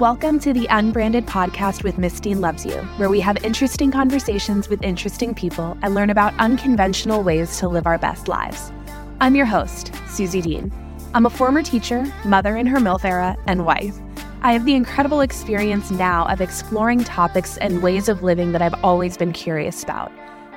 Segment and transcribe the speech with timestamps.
[0.00, 4.82] Welcome to the Unbranded Podcast with Dean Loves You, where we have interesting conversations with
[4.82, 8.72] interesting people and learn about unconventional ways to live our best lives.
[9.20, 10.72] I'm your host, Suzy Dean.
[11.12, 13.94] I'm a former teacher, mother in her MILF era, and wife.
[14.40, 18.82] I have the incredible experience now of exploring topics and ways of living that I've
[18.82, 20.10] always been curious about.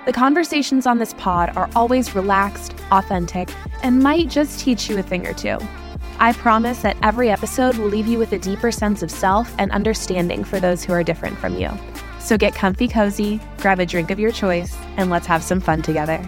[0.05, 3.49] The conversations on this pod are always relaxed, authentic,
[3.83, 5.57] and might just teach you a thing or two.
[6.19, 9.71] I promise that every episode will leave you with a deeper sense of self and
[9.71, 11.69] understanding for those who are different from you.
[12.19, 15.81] So get comfy cozy, grab a drink of your choice, and let's have some fun
[15.81, 16.21] together.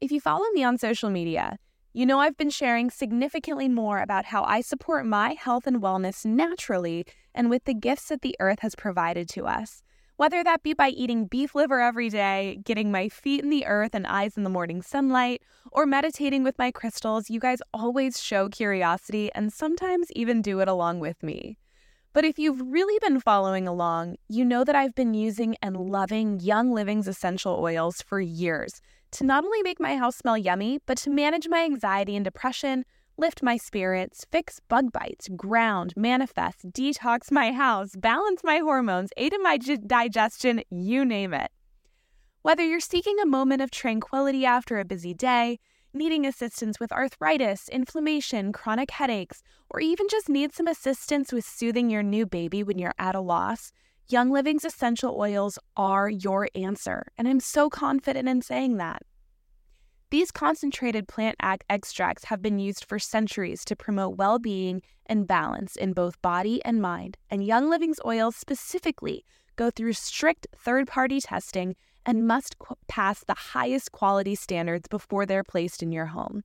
[0.00, 1.58] If you follow me on social media,
[1.92, 6.24] you know I've been sharing significantly more about how I support my health and wellness
[6.24, 9.82] naturally and with the gifts that the earth has provided to us.
[10.16, 13.94] Whether that be by eating beef liver every day, getting my feet in the earth
[13.94, 18.48] and eyes in the morning sunlight, or meditating with my crystals, you guys always show
[18.48, 21.56] curiosity and sometimes even do it along with me.
[22.12, 26.40] But if you've really been following along, you know that I've been using and loving
[26.40, 28.80] Young Living's essential oils for years
[29.12, 32.84] to not only make my house smell yummy, but to manage my anxiety and depression,
[33.16, 39.32] lift my spirits, fix bug bites, ground, manifest, detox my house, balance my hormones, aid
[39.32, 41.50] in my digestion, you name it.
[42.42, 45.58] Whether you're seeking a moment of tranquility after a busy day,
[45.92, 51.90] needing assistance with arthritis, inflammation, chronic headaches, or even just need some assistance with soothing
[51.90, 53.72] your new baby when you're at a loss,
[54.10, 57.08] Young Living's essential oils are your answer.
[57.18, 59.02] And I'm so confident in saying that.
[60.10, 61.36] These concentrated plant
[61.68, 66.64] extracts have been used for centuries to promote well being and balance in both body
[66.64, 69.26] and mind, and Young Living's oils specifically
[69.56, 71.76] go through strict third party testing
[72.06, 76.42] and must qu- pass the highest quality standards before they're placed in your home.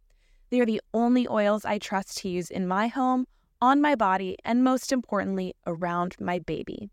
[0.50, 3.26] They are the only oils I trust to use in my home,
[3.62, 6.90] on my body, and most importantly, around my baby.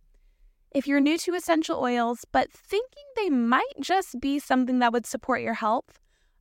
[0.72, 5.04] If you're new to essential oils, but thinking they might just be something that would
[5.04, 5.98] support your health,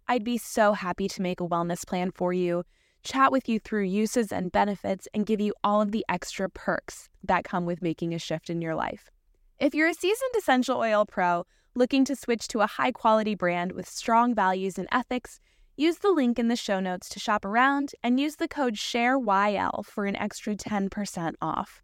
[0.08, 2.64] I'd be so happy to make a wellness plan for you,
[3.04, 7.10] chat with you through uses and benefits, and give you all of the extra perks
[7.24, 9.10] that come with making a shift in your life.
[9.58, 13.72] If you're a seasoned essential oil pro looking to switch to a high quality brand
[13.72, 15.40] with strong values and ethics,
[15.76, 19.84] use the link in the show notes to shop around and use the code SHAREYL
[19.86, 21.82] for an extra 10% off.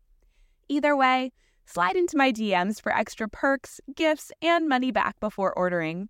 [0.70, 1.32] Either way,
[1.66, 6.10] slide into my DMs for extra perks, gifts, and money back before ordering.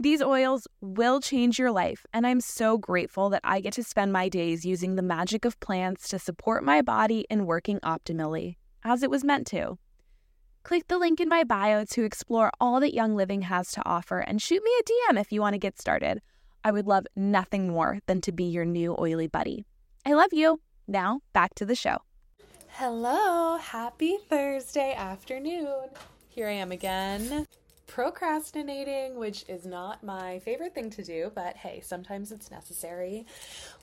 [0.00, 4.12] These oils will change your life, and I'm so grateful that I get to spend
[4.12, 9.02] my days using the magic of plants to support my body in working optimally, as
[9.02, 9.76] it was meant to.
[10.62, 14.20] Click the link in my bio to explore all that Young Living has to offer
[14.20, 16.20] and shoot me a DM if you want to get started.
[16.62, 19.64] I would love nothing more than to be your new oily buddy.
[20.04, 20.60] I love you.
[20.86, 21.98] Now, back to the show.
[22.80, 25.88] Hello, happy Thursday afternoon.
[26.28, 27.44] Here I am again
[27.88, 33.26] procrastinating, which is not my favorite thing to do, but hey, sometimes it's necessary.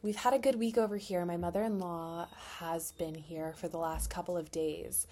[0.01, 1.25] We've had a good week over here.
[1.25, 2.29] My mother in law
[2.59, 5.07] has been here for the last couple of days.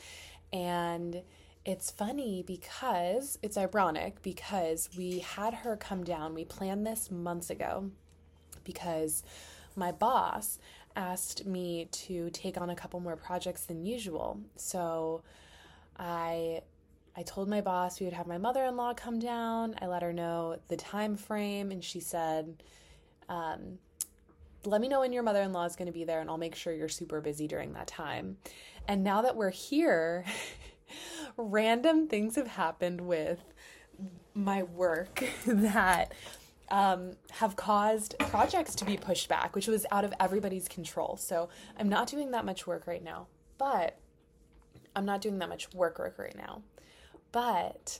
[0.54, 1.22] And
[1.66, 6.34] it's funny because it's ironic because we had her come down.
[6.34, 7.92] We planned this months ago
[8.64, 9.24] because
[9.76, 10.60] my boss
[10.96, 14.40] asked me to take on a couple more projects than usual.
[14.56, 15.24] So
[15.98, 16.62] I
[17.16, 19.76] I told my boss we would have my mother-in-law come down.
[19.80, 22.64] I let her know the time frame, and she said,
[23.30, 23.78] um,
[24.66, 26.74] "Let me know when your mother-in-law is going to be there, and I'll make sure
[26.74, 28.38] you're super busy during that time."
[28.88, 30.26] And now that we're here,
[31.38, 33.40] random things have happened with
[34.34, 36.14] my work that
[36.74, 41.16] um, have caused projects to be pushed back, which was out of everybody's control.
[41.16, 41.48] So
[41.80, 43.28] I'm not doing that much work right now,
[43.58, 43.98] but
[44.94, 46.64] I'm not doing that much work work right now
[47.34, 48.00] but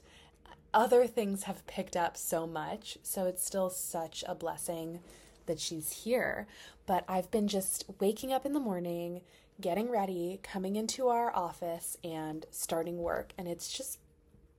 [0.74, 2.98] other things have picked up so much.
[3.04, 5.02] So it's still such a blessing
[5.46, 6.48] that she's here.
[6.86, 9.22] But I've been just waking up in the morning,
[9.60, 13.34] getting ready, coming into our office, and starting work.
[13.38, 14.00] And it's just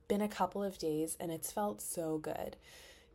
[0.07, 2.57] been a couple of days and it's felt so good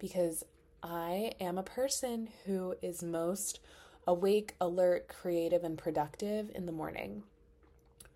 [0.01, 0.45] because
[0.83, 3.61] I am a person who is most
[4.07, 7.25] awake, alert, creative, and productive in the morning.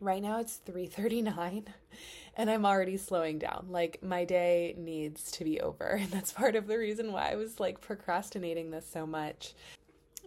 [0.01, 1.67] Right now it's 3:39
[2.37, 3.67] and I'm already slowing down.
[3.71, 5.99] Like my day needs to be over.
[6.01, 9.55] And that's part of the reason why I was like procrastinating this so much.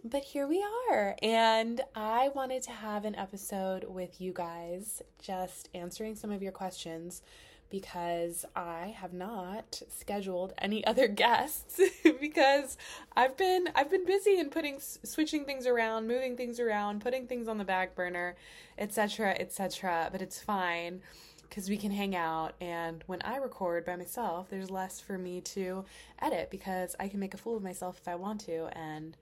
[0.04, 1.16] But here we are.
[1.22, 6.52] And I wanted to have an episode with you guys just answering some of your
[6.52, 7.22] questions
[7.70, 11.80] because I have not scheduled any other guests
[12.20, 12.76] because
[13.16, 17.48] I've been I've been busy and putting switching things around, moving things around, putting things
[17.48, 18.36] on the back burner,
[18.78, 21.00] etc., etc., but it's fine
[21.48, 25.40] because we can hang out and when I record by myself, there's less for me
[25.42, 25.84] to
[26.20, 29.16] edit because I can make a fool of myself if I want to and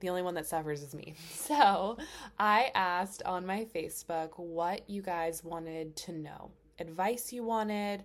[0.00, 1.14] the only one that suffers is me.
[1.30, 1.98] So,
[2.38, 8.04] I asked on my Facebook what you guys wanted to know advice you wanted,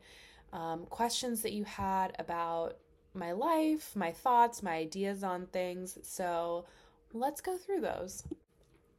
[0.54, 2.77] um, questions that you had about
[3.13, 5.98] my life, my thoughts, my ideas on things.
[6.04, 6.66] So
[7.13, 8.24] let's go through those.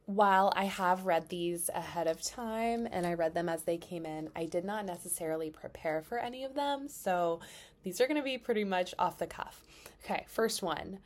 [0.05, 4.05] While I have read these ahead of time and I read them as they came
[4.05, 6.87] in, I did not necessarily prepare for any of them.
[6.89, 7.39] So
[7.83, 9.63] these are going to be pretty much off the cuff.
[10.03, 10.99] Okay, first one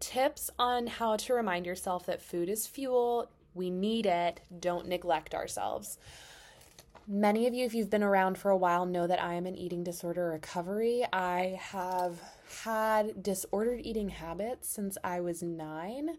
[0.00, 3.30] tips on how to remind yourself that food is fuel.
[3.54, 4.40] We need it.
[4.60, 5.98] Don't neglect ourselves.
[7.06, 9.54] Many of you, if you've been around for a while, know that I am in
[9.54, 11.04] eating disorder recovery.
[11.12, 12.18] I have
[12.64, 16.16] had disordered eating habits since I was nine.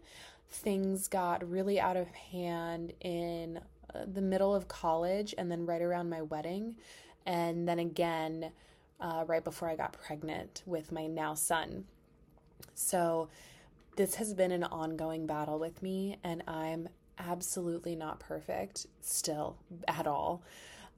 [0.48, 3.58] Things got really out of hand in
[3.92, 6.76] uh, the middle of college and then right around my wedding.
[7.26, 8.52] And then again,
[9.00, 11.86] uh, right before I got pregnant with my now son.
[12.74, 13.28] So,
[13.96, 16.88] this has been an ongoing battle with me, and I'm
[17.18, 19.56] absolutely not perfect still
[19.88, 20.42] at all.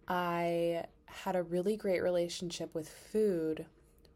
[0.08, 3.66] I had a really great relationship with food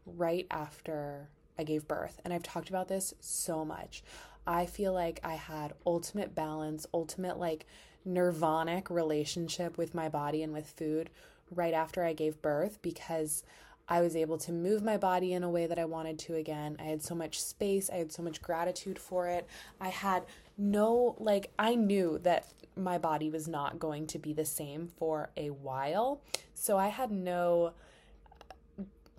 [0.05, 2.19] right after I gave birth.
[2.25, 4.03] And I've talked about this so much.
[4.45, 7.65] I feel like I had ultimate balance, ultimate like
[8.05, 11.09] nirvanic relationship with my body and with food
[11.51, 13.43] right after I gave birth because
[13.87, 16.77] I was able to move my body in a way that I wanted to again.
[16.79, 19.47] I had so much space, I had so much gratitude for it.
[19.79, 20.23] I had
[20.57, 25.29] no, like, I knew that my body was not going to be the same for
[25.35, 26.21] a while.
[26.53, 27.73] So I had no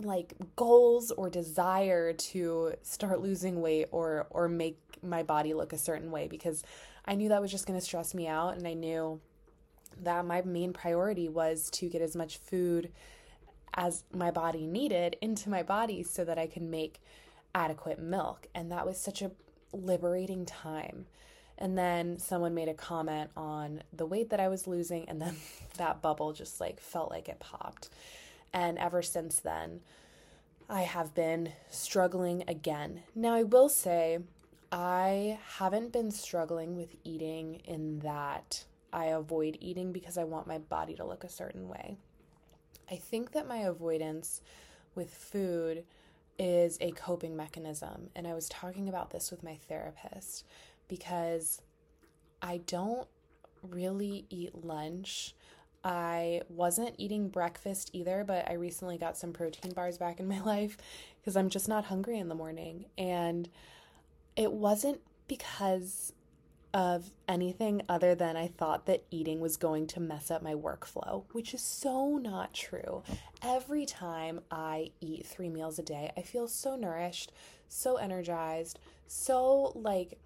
[0.00, 5.78] like goals or desire to start losing weight or or make my body look a
[5.78, 6.64] certain way because
[7.04, 9.20] I knew that was just going to stress me out and I knew
[10.02, 12.90] that my main priority was to get as much food
[13.74, 17.00] as my body needed into my body so that I could make
[17.54, 19.30] adequate milk and that was such a
[19.72, 21.06] liberating time
[21.58, 25.36] and then someone made a comment on the weight that I was losing, and then
[25.76, 27.90] that bubble just like felt like it popped.
[28.52, 29.80] And ever since then,
[30.68, 33.02] I have been struggling again.
[33.14, 34.18] Now, I will say,
[34.72, 40.58] I haven't been struggling with eating in that I avoid eating because I want my
[40.58, 41.98] body to look a certain way.
[42.90, 44.40] I think that my avoidance
[44.94, 45.84] with food
[46.38, 48.10] is a coping mechanism.
[48.14, 50.44] And I was talking about this with my therapist
[50.88, 51.60] because
[52.42, 53.08] I don't
[53.62, 55.34] really eat lunch.
[55.84, 60.40] I wasn't eating breakfast either, but I recently got some protein bars back in my
[60.44, 60.76] life
[61.20, 62.86] because I'm just not hungry in the morning.
[62.98, 63.48] And
[64.36, 66.12] it wasn't because
[66.74, 71.22] of anything other than I thought that eating was going to mess up my workflow,
[71.30, 73.04] which is so not true.
[73.42, 77.30] Every time I eat three meals a day, I feel so nourished,
[77.68, 80.18] so energized, so like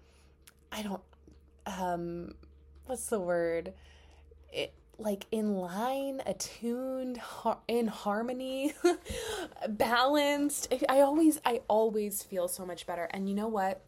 [0.71, 1.01] I don't
[1.67, 2.33] um
[2.87, 3.73] what's the word?
[4.51, 8.73] It like in line, attuned, har- in harmony,
[9.69, 10.73] balanced.
[10.89, 13.07] I always I always feel so much better.
[13.11, 13.81] And you know what?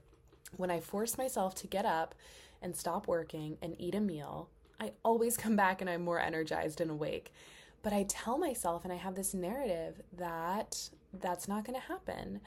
[0.58, 2.14] When I force myself to get up
[2.62, 4.50] and stop working and eat a meal,
[4.80, 7.34] I always come back and I'm more energized and awake.
[7.84, 12.42] But I tell myself and I have this narrative that that's not going to happen.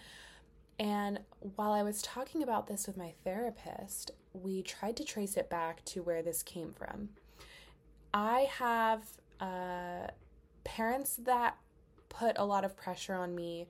[0.78, 1.20] And
[1.56, 5.84] while I was talking about this with my therapist, we tried to trace it back
[5.86, 7.10] to where this came from.
[8.12, 9.02] I have
[9.40, 10.08] uh,
[10.64, 11.56] parents that
[12.08, 13.68] put a lot of pressure on me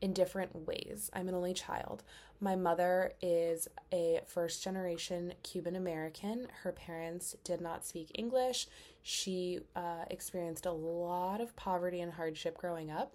[0.00, 1.10] in different ways.
[1.12, 2.02] I'm an only child.
[2.40, 6.48] My mother is a first generation Cuban American.
[6.62, 8.68] Her parents did not speak English.
[9.02, 13.14] She uh, experienced a lot of poverty and hardship growing up.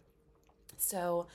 [0.78, 1.28] So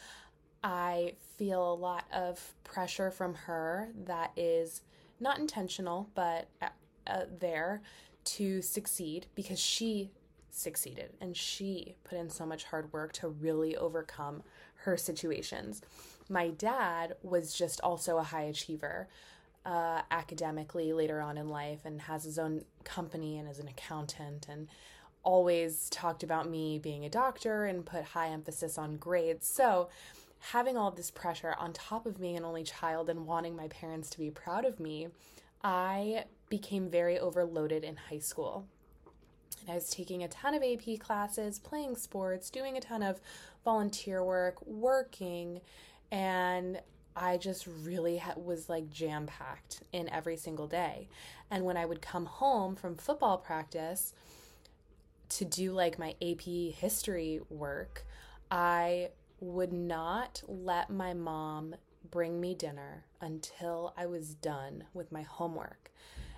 [0.65, 4.83] I feel a lot of pressure from her that is
[5.21, 6.69] not intentional, but uh,
[7.07, 7.83] uh, there
[8.25, 10.11] to succeed because she
[10.51, 14.43] succeeded and she put in so much hard work to really overcome
[14.87, 15.83] her situations.
[16.29, 19.09] My dad was just also a high achiever
[19.65, 24.47] uh, academically later on in life and has his own company and is an accountant
[24.49, 24.69] and
[25.25, 29.47] always talked about me being a doctor and put high emphasis on grades.
[29.47, 29.89] So,
[30.39, 34.09] having all this pressure on top of being an only child and wanting my parents
[34.11, 35.09] to be proud of me,
[35.65, 38.67] I became very overloaded in high school.
[39.61, 43.21] And I was taking a ton of AP classes, playing sports, doing a ton of
[43.65, 45.61] volunteer work, working,
[46.11, 46.81] and
[47.17, 51.09] I just really ha- was like jam packed in every single day.
[51.51, 54.13] And when I would come home from football practice
[55.31, 58.05] to do like my AP history work,
[58.51, 59.11] I
[59.41, 61.75] would not let my mom
[62.11, 65.91] bring me dinner until I was done with my homework.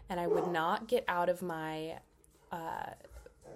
[0.08, 1.98] And I would not get out of my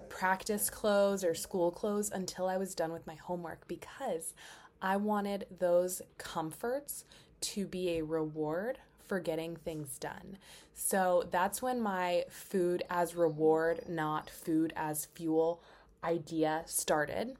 [0.09, 4.33] practice clothes or school clothes until I was done with my homework because
[4.81, 7.05] I wanted those comforts
[7.41, 10.37] to be a reward for getting things done.
[10.73, 15.61] So that's when my food as reward, not food as fuel
[16.03, 17.35] idea started.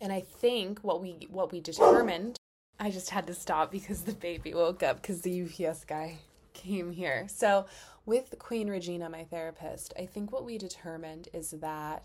[0.00, 2.36] And I think what we what we determined,
[2.80, 6.18] I just had to stop because the baby woke up because the UPS guy
[6.52, 7.26] came here.
[7.28, 7.66] So
[8.06, 12.04] with Queen Regina, my therapist, I think what we determined is that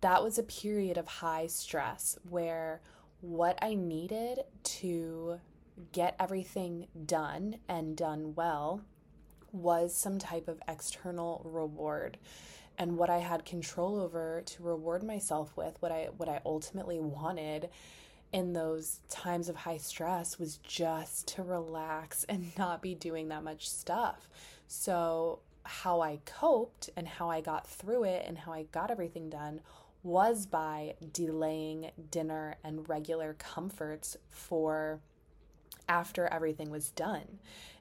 [0.00, 2.80] that was a period of high stress where
[3.20, 5.40] what I needed to
[5.92, 8.82] get everything done and done well
[9.52, 12.18] was some type of external reward
[12.78, 16.98] and what I had control over to reward myself with what I what I ultimately
[16.98, 17.68] wanted
[18.32, 23.44] in those times of high stress was just to relax and not be doing that
[23.44, 24.28] much stuff.
[24.66, 29.30] So how I coped and how I got through it and how I got everything
[29.30, 29.60] done
[30.02, 35.00] was by delaying dinner and regular comforts for
[35.88, 37.38] after everything was done.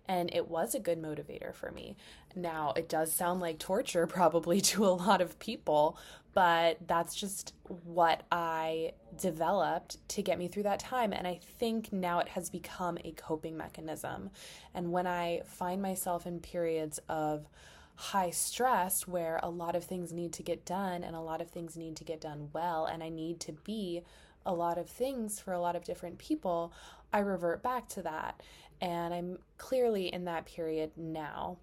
[0.08, 1.96] And it was a good motivator for me.
[2.36, 5.98] Now, it does sound like torture probably to a lot of people,
[6.34, 7.54] but that's just
[7.86, 11.14] what I developed to get me through that time.
[11.14, 14.30] And I think now it has become a coping mechanism.
[14.74, 17.48] And when I find myself in periods of
[17.96, 21.50] high stress where a lot of things need to get done and a lot of
[21.50, 24.02] things need to get done well, and I need to be
[24.46, 26.74] a lot of things for a lot of different people,
[27.14, 28.42] I revert back to that.
[28.80, 31.58] And I'm clearly in that period now.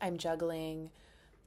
[0.00, 0.90] I'm juggling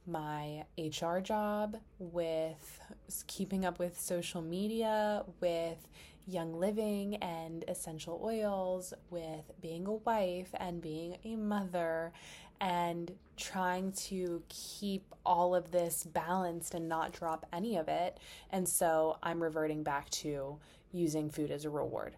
[0.06, 2.80] my HR job with
[3.26, 5.88] keeping up with social media, with
[6.26, 12.12] Young Living and essential oils, with being a wife and being a mother,
[12.60, 18.18] and trying to keep all of this balanced and not drop any of it.
[18.50, 20.58] And so I'm reverting back to
[20.92, 22.16] using food as a reward.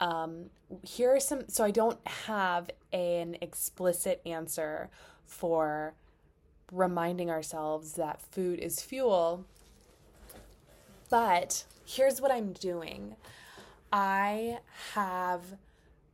[0.00, 0.50] Um,
[0.82, 4.90] here are some, so I don't have an explicit answer
[5.24, 5.94] for
[6.72, 9.44] reminding ourselves that food is fuel.
[11.08, 13.16] But here's what I'm doing
[13.92, 14.58] I
[14.94, 15.42] have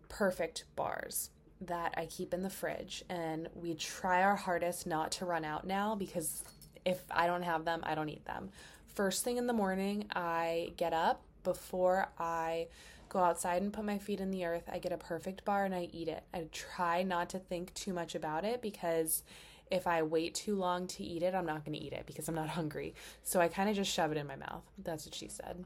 [0.09, 1.31] perfect bars
[1.61, 5.67] that I keep in the fridge, and we try our hardest not to run out
[5.67, 6.45] now because
[6.85, 8.51] if I don't have them, I don't eat them.
[8.95, 12.67] First thing in the morning, I get up before I
[13.09, 14.69] go outside and put my feet in the earth.
[14.71, 16.25] I get a perfect bar and I eat it.
[16.35, 19.23] I try not to think too much about it because
[19.73, 22.29] if I wait too long to eat it, I'm not going to eat it because
[22.29, 22.95] I'm not hungry.
[23.25, 24.63] So I kind of just shove it in my mouth.
[24.79, 25.65] That's what she said.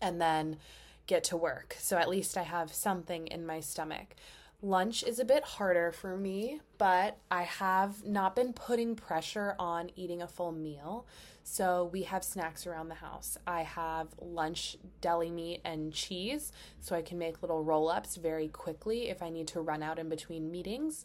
[0.00, 0.58] And then
[1.06, 1.76] get to work.
[1.80, 4.14] So at least I have something in my stomach.
[4.62, 9.90] Lunch is a bit harder for me, but I have not been putting pressure on
[9.96, 11.06] eating a full meal.
[11.44, 13.38] So we have snacks around the house.
[13.46, 18.48] I have lunch deli meat and cheese, so I can make little roll ups very
[18.48, 21.04] quickly if I need to run out in between meetings.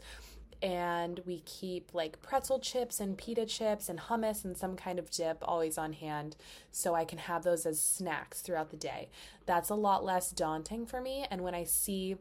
[0.61, 5.09] And we keep like pretzel chips and pita chips and hummus and some kind of
[5.09, 6.35] dip always on hand
[6.71, 9.09] so I can have those as snacks throughout the day.
[9.45, 11.25] That's a lot less daunting for me.
[11.31, 12.17] And when I see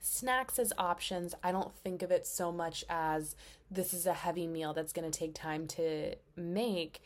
[0.00, 3.34] snacks as options, I don't think of it so much as
[3.70, 7.02] this is a heavy meal that's going to take time to make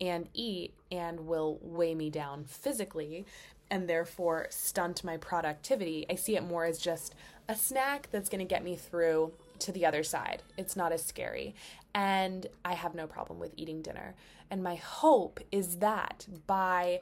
[0.00, 3.26] and eat and will weigh me down physically
[3.70, 6.06] and therefore stunt my productivity.
[6.08, 7.14] I see it more as just
[7.48, 10.42] a snack that's going to get me through to the other side.
[10.56, 11.54] It's not as scary.
[11.94, 14.14] And I have no problem with eating dinner.
[14.50, 17.00] And my hope is that by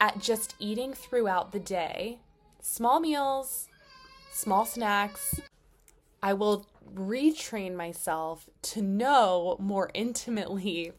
[0.00, 2.18] at just eating throughout the day,
[2.60, 3.68] small meals,
[4.32, 5.40] small snacks,
[6.22, 10.92] I will retrain myself to know more intimately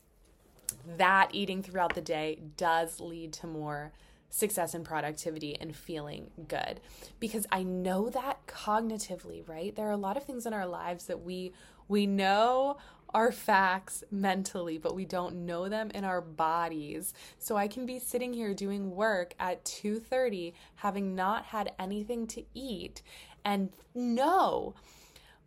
[0.98, 3.92] that eating throughout the day does lead to more
[4.34, 6.82] success and productivity and feeling good
[7.20, 9.76] because I know that cognitively, right?
[9.76, 11.54] There are a lot of things in our lives that we
[11.88, 12.78] we know
[13.14, 17.14] are facts mentally, but we don't know them in our bodies.
[17.38, 22.44] So I can be sitting here doing work at 2:30 having not had anything to
[22.56, 23.04] eat
[23.46, 24.74] and know,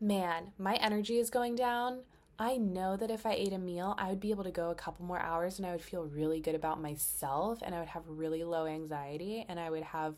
[0.01, 2.03] man, my energy is going down
[2.39, 4.75] I know that if I ate a meal, I would be able to go a
[4.75, 8.03] couple more hours and I would feel really good about myself and I would have
[8.07, 10.15] really low anxiety and I would have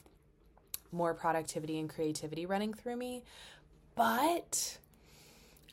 [0.90, 3.22] more productivity and creativity running through me.
[3.94, 4.78] But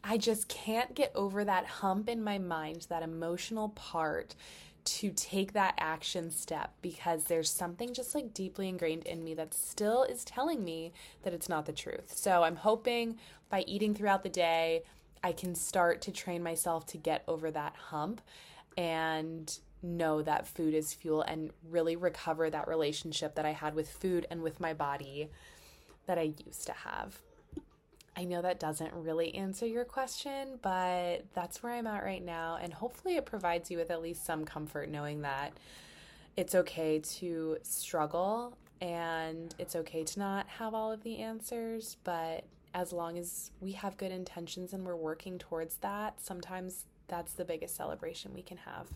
[0.04, 4.36] I just can't get over that hump in my mind, that emotional part
[4.84, 9.52] to take that action step because there's something just like deeply ingrained in me that
[9.52, 12.14] still is telling me that it's not the truth.
[12.16, 13.18] So I'm hoping
[13.50, 14.84] by eating throughout the day,
[15.25, 18.22] I can start to train myself to get over that hump
[18.77, 23.89] and know that food is fuel and really recover that relationship that I had with
[23.89, 25.32] food and with my body
[26.05, 27.17] that I used to have.
[28.15, 32.60] I know that doesn't really answer your question, but that's where I'm at right now.
[32.62, 35.53] And hopefully, it provides you with at least some comfort knowing that
[36.38, 41.98] it's okay to struggle and it's okay to not have all of the answers.
[42.03, 42.44] But
[42.75, 47.46] as long as we have good intentions and we're working towards that, sometimes that's the
[47.46, 48.88] biggest celebration we can have.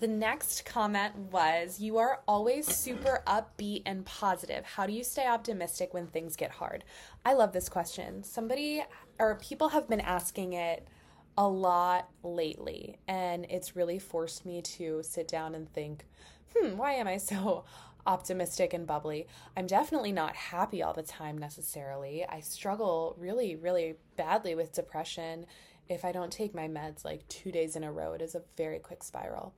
[0.00, 4.64] The next comment was You are always super upbeat and positive.
[4.64, 6.84] How do you stay optimistic when things get hard?
[7.24, 8.24] I love this question.
[8.24, 8.84] Somebody
[9.18, 10.88] or people have been asking it
[11.38, 16.04] a lot lately, and it's really forced me to sit down and think,
[16.54, 17.64] hmm, why am I so
[18.10, 19.26] optimistic and bubbly?
[19.56, 22.26] I'm definitely not happy all the time necessarily.
[22.28, 25.46] I struggle really, really badly with depression
[25.90, 28.42] if I don't take my meds like two days in a row, it is a
[28.56, 29.54] very quick spiral.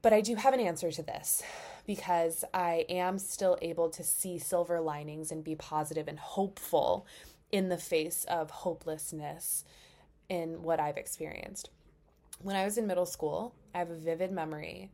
[0.00, 1.42] But I do have an answer to this
[1.86, 7.06] because I am still able to see silver linings and be positive and hopeful
[7.50, 9.64] in the face of hopelessness
[10.28, 11.70] in what I've experienced.
[12.40, 14.90] When I was in middle school, I have a vivid memory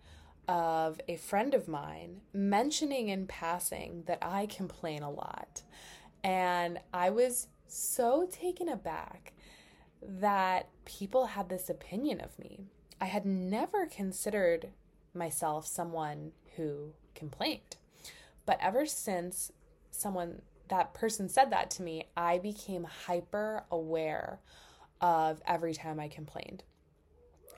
[0.49, 5.63] of a friend of mine mentioning in passing that I complain a lot.
[6.25, 9.35] And I was so taken aback
[10.03, 12.65] that people had this opinion of me.
[13.01, 14.71] I had never considered
[15.15, 17.77] myself someone who complained.
[18.47, 19.53] But ever since
[19.91, 24.41] someone, that person said that to me, I became hyper aware
[25.01, 26.65] of every time I complained.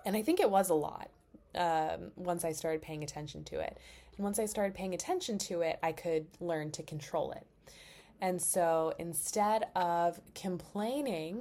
[0.04, 1.10] And I think it was a lot
[1.54, 3.78] um, once I started paying attention to it.
[4.16, 7.46] And once I started paying attention to it, I could learn to control it.
[8.20, 11.40] And so instead of complaining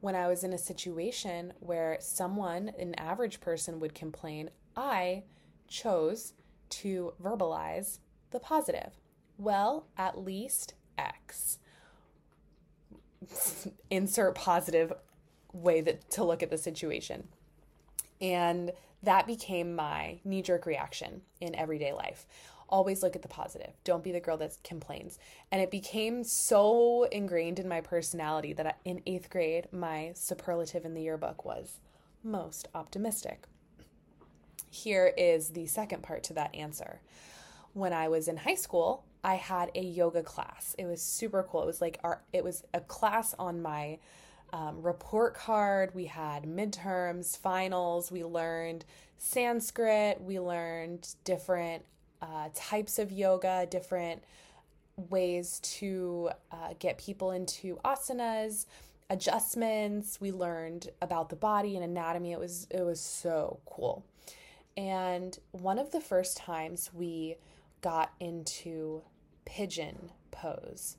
[0.00, 5.22] when I was in a situation where someone, an average person, would complain, I
[5.68, 6.34] chose
[6.68, 7.98] to verbalize
[8.30, 8.98] the positive.
[9.38, 11.58] Well, at least X.
[13.90, 14.92] Insert positive
[15.52, 17.28] way that to look at the situation.
[18.20, 22.26] And that became my knee jerk reaction in everyday life
[22.72, 23.70] always look at the positive.
[23.84, 25.18] Don't be the girl that complains.
[25.52, 30.94] And it became so ingrained in my personality that in eighth grade, my superlative in
[30.94, 31.78] the yearbook was
[32.24, 33.44] most optimistic.
[34.70, 37.02] Here is the second part to that answer.
[37.74, 40.74] When I was in high school, I had a yoga class.
[40.78, 41.62] It was super cool.
[41.62, 43.98] It was like our, it was a class on my
[44.52, 45.94] um, report card.
[45.94, 48.10] We had midterms, finals.
[48.10, 48.84] We learned
[49.18, 50.20] Sanskrit.
[50.20, 51.84] We learned different
[52.20, 54.22] uh, types of yoga, different
[54.96, 58.66] ways to uh, get people into asanas,
[59.10, 60.20] adjustments.
[60.20, 62.32] We learned about the body and anatomy.
[62.32, 64.04] It was it was so cool.
[64.76, 67.36] And one of the first times we
[67.82, 69.02] got into
[69.44, 70.96] pigeon pose,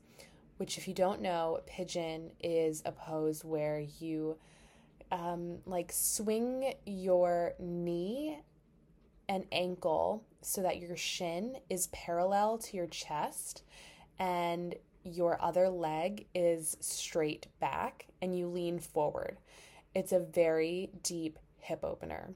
[0.63, 4.38] which if you don't know, pigeon is a pose where you
[5.12, 8.39] um, like swing your knee
[9.28, 13.63] and ankle so that your shin is parallel to your chest
[14.19, 19.36] and your other leg is straight back and you lean forward.
[19.93, 22.36] It's a very deep hip opener.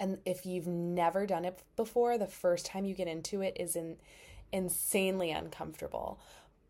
[0.00, 3.76] And if you've never done it before, the first time you get into it is
[3.76, 3.98] in,
[4.52, 6.18] insanely uncomfortable.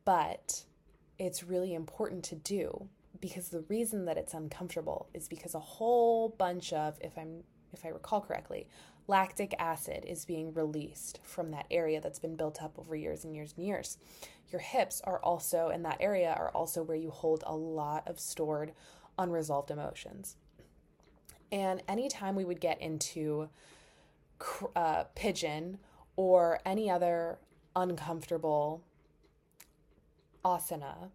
[0.06, 0.64] But
[1.18, 2.88] it's really important to do
[3.20, 7.42] because the reason that it's uncomfortable is because a whole bunch of if I'm
[7.72, 8.68] if I recall correctly,
[9.08, 13.34] lactic acid is being released from that area that's been built up over years and
[13.34, 13.98] years and years.
[14.50, 18.20] Your hips are also, in that area, are also where you hold a lot of
[18.20, 18.72] stored
[19.18, 20.36] unresolved emotions.
[21.50, 23.48] And anytime we would get into
[24.74, 25.78] uh, pigeon
[26.14, 27.38] or any other
[27.74, 28.82] uncomfortable
[30.46, 31.10] asana,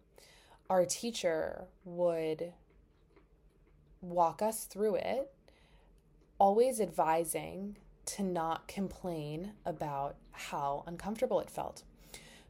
[0.68, 2.52] our teacher would
[4.02, 5.32] walk us through it
[6.38, 11.82] always advising to not complain about how uncomfortable it felt.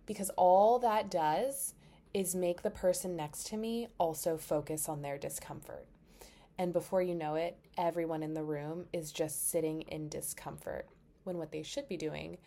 [0.06, 1.74] Because all that does
[2.12, 5.86] is make the person next to me also focus on their discomfort.
[6.58, 10.86] And before you know it, everyone in the room is just sitting in discomfort
[11.24, 12.38] when what they should be doing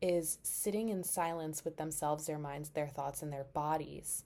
[0.00, 4.24] is sitting in silence with themselves, their minds, their thoughts, and their bodies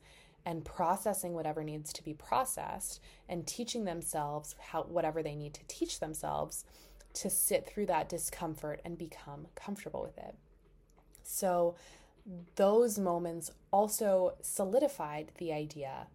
[0.48, 5.60] and processing whatever needs to be processed and teaching themselves how whatever they need to
[5.68, 6.64] teach themselves
[7.12, 10.34] to sit through that discomfort and become comfortable with it.
[11.22, 11.74] So
[12.56, 16.06] those moments also solidified the idea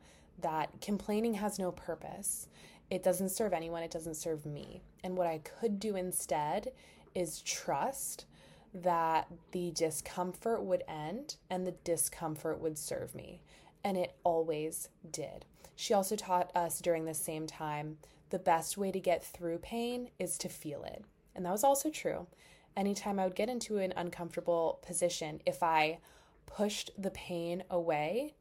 [0.41, 2.47] that complaining has no purpose.
[2.89, 4.81] It doesn't serve anyone, it doesn't serve me.
[5.03, 6.71] And what I could do instead
[7.13, 8.25] is trust
[8.73, 13.41] that the discomfort would end and the discomfort would serve me.
[13.83, 15.45] And it always did.
[15.75, 17.97] She also taught us during the same time
[18.29, 21.05] the best way to get through pain is to feel it.
[21.35, 22.27] And that was also true.
[22.75, 25.99] Anytime I would get into an uncomfortable position, if I
[26.45, 28.33] pushed the pain away,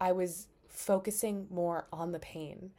[0.00, 2.70] I was focusing more on the pain.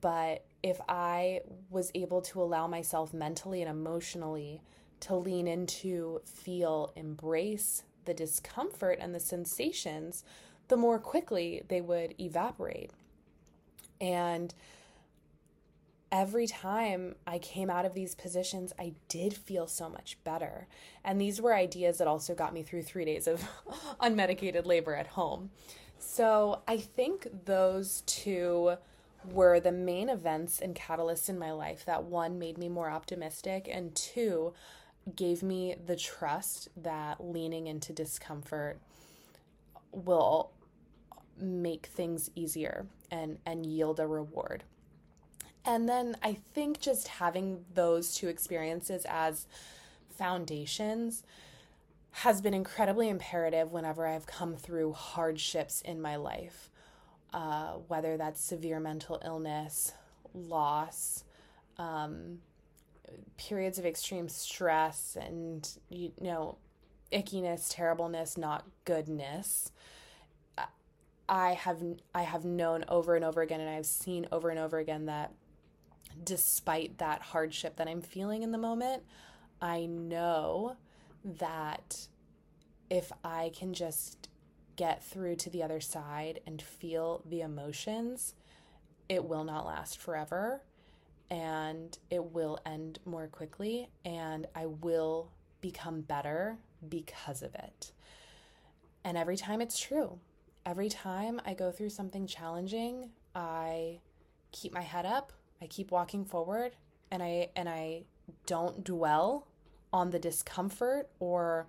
[0.00, 1.40] But if I
[1.70, 4.62] was able to allow myself mentally and emotionally
[5.04, 10.24] to lean into, feel, embrace the discomfort and the sensations,
[10.68, 12.90] the more quickly they would evaporate.
[14.00, 14.54] And
[16.10, 20.68] every time I came out of these positions, I did feel so much better.
[21.04, 23.46] And these were ideas that also got me through three days of
[24.00, 25.50] unmedicated labor at home.
[25.98, 28.76] So I think those two
[29.30, 33.68] were the main events and catalysts in my life that one made me more optimistic,
[33.70, 34.52] and two,
[35.14, 38.78] gave me the trust that leaning into discomfort
[39.92, 40.50] will
[41.38, 44.64] make things easier and and yield a reward.
[45.64, 49.46] And then I think just having those two experiences as
[50.10, 51.22] foundations
[52.10, 56.70] has been incredibly imperative whenever I've come through hardships in my life,
[57.32, 59.92] uh, whether that's severe mental illness,
[60.32, 61.24] loss,
[61.78, 62.38] um,
[63.36, 66.56] periods of extreme stress and you know
[67.12, 69.70] ickiness terribleness not goodness.
[71.28, 71.82] I have
[72.14, 75.32] i have known over and over again and i've seen over and over again that
[76.22, 79.02] despite that hardship that i'm feeling in the moment
[79.62, 80.76] i know
[81.24, 82.08] that
[82.90, 84.28] if i can just
[84.76, 88.34] get through to the other side and feel the emotions
[89.08, 90.60] it will not last forever
[91.34, 97.90] and it will end more quickly and I will become better because of it.
[99.02, 100.20] And every time it's true.
[100.64, 103.98] Every time I go through something challenging, I
[104.52, 106.76] keep my head up, I keep walking forward,
[107.10, 108.04] and I and I
[108.46, 109.48] don't dwell
[109.92, 111.66] on the discomfort or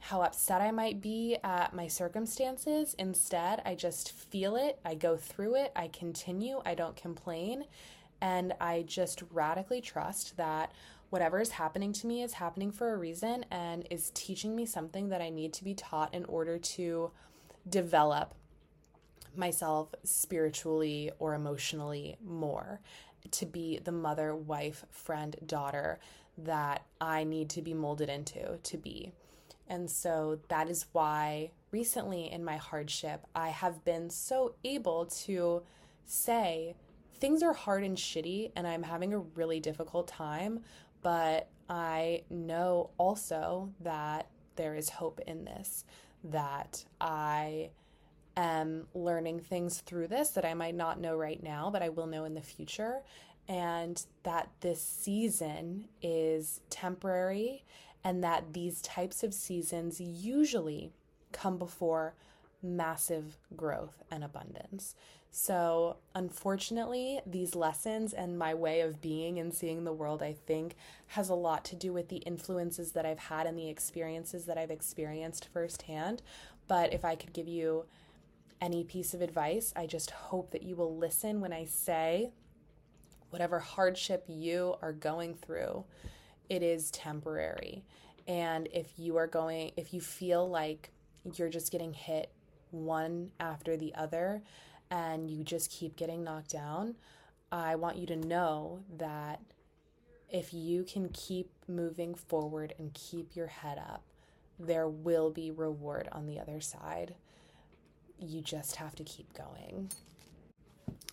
[0.00, 2.94] how upset I might be at my circumstances.
[2.98, 7.64] Instead, I just feel it, I go through it, I continue, I don't complain,
[8.22, 10.70] and I just radically trust that
[11.10, 15.08] whatever is happening to me is happening for a reason and is teaching me something
[15.08, 17.10] that I need to be taught in order to
[17.68, 18.34] develop
[19.36, 22.80] myself spiritually or emotionally more,
[23.32, 25.98] to be the mother, wife, friend, daughter
[26.38, 29.12] that I need to be molded into to be.
[29.68, 35.62] And so that is why recently in my hardship, I have been so able to
[36.06, 36.76] say,
[37.22, 40.58] things are hard and shitty and I'm having a really difficult time,
[41.02, 45.84] but I know also that there is hope in this,
[46.24, 47.70] that I
[48.36, 52.08] am learning things through this that I might not know right now, but I will
[52.08, 53.02] know in the future,
[53.46, 57.64] and that this season is temporary,
[58.02, 60.90] and that these types of seasons usually
[61.30, 62.16] come before
[62.64, 64.96] massive growth and abundance.
[65.34, 70.76] So, unfortunately, these lessons and my way of being and seeing the world, I think,
[71.06, 74.58] has a lot to do with the influences that I've had and the experiences that
[74.58, 76.20] I've experienced firsthand.
[76.68, 77.86] But if I could give you
[78.60, 82.30] any piece of advice, I just hope that you will listen when I say
[83.30, 85.84] whatever hardship you are going through,
[86.50, 87.84] it is temporary.
[88.28, 90.90] And if you are going, if you feel like
[91.36, 92.30] you're just getting hit
[92.70, 94.42] one after the other,
[94.92, 96.94] and you just keep getting knocked down,
[97.50, 99.40] I want you to know that
[100.28, 104.02] if you can keep moving forward and keep your head up,
[104.58, 107.14] there will be reward on the other side.
[108.18, 109.90] You just have to keep going.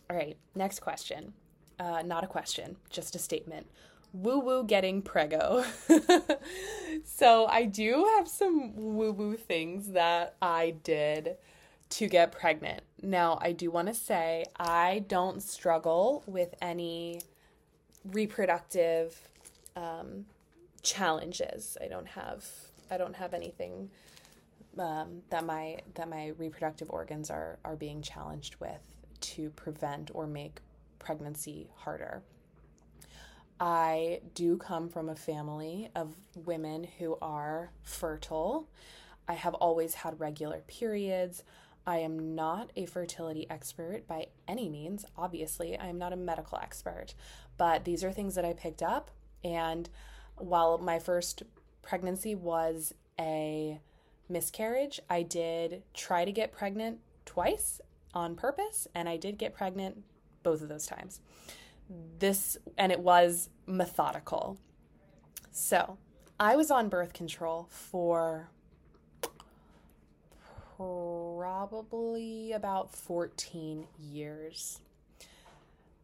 [0.09, 1.33] All right, next question.
[1.79, 3.65] Uh, not a question, just a statement.
[4.11, 5.63] Woo woo getting prego.
[7.05, 11.37] so, I do have some woo woo things that I did
[11.89, 12.81] to get pregnant.
[13.01, 17.21] Now, I do want to say I don't struggle with any
[18.05, 19.19] reproductive
[19.75, 20.25] um,
[20.81, 21.77] challenges.
[21.81, 22.45] I don't have
[22.91, 23.89] I don't have anything
[24.77, 28.81] um, that my that my reproductive organs are are being challenged with
[29.21, 30.59] to prevent or make
[30.99, 32.21] pregnancy harder.
[33.59, 38.69] I do come from a family of women who are fertile.
[39.27, 41.43] I have always had regular periods.
[41.89, 45.05] I am not a fertility expert by any means.
[45.17, 47.15] Obviously, I am not a medical expert,
[47.57, 49.09] but these are things that I picked up.
[49.43, 49.89] And
[50.35, 51.41] while my first
[51.81, 53.79] pregnancy was a
[54.29, 57.81] miscarriage, I did try to get pregnant twice
[58.13, 60.03] on purpose, and I did get pregnant
[60.43, 61.21] both of those times.
[62.19, 64.59] This, and it was methodical.
[65.49, 65.97] So
[66.39, 68.51] I was on birth control for
[71.39, 74.81] probably about 14 years.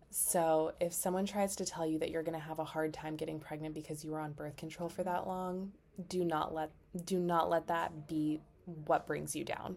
[0.10, 3.18] So, if someone tries to tell you that you're going to have a hard time
[3.18, 5.74] getting pregnant because you were on birth control for that long,
[6.08, 6.72] do not let
[7.04, 8.40] do not let that be
[8.86, 9.76] what brings you down.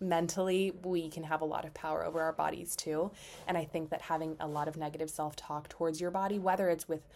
[0.00, 3.12] Mentally, we can have a lot of power over our bodies too,
[3.46, 6.88] and I think that having a lot of negative self-talk towards your body, whether it's
[6.88, 7.06] with